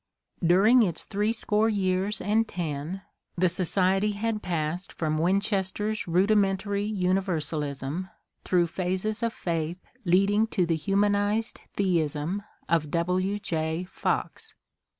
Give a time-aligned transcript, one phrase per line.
[0.43, 3.03] During its threescore years and ten
[3.37, 8.09] the society had passed from Win chester's rudimentary universalism
[8.43, 13.37] through phases of faith leading to the humanized theism of W.
[13.37, 13.83] J.
[13.83, 14.55] Fox.